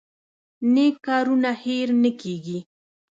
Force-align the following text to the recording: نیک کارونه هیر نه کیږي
نیک 0.73 0.95
کارونه 1.07 1.49
هیر 1.63 1.89
نه 2.03 2.11
کیږي 2.21 2.59